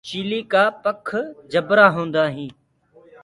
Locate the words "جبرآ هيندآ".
1.51-2.23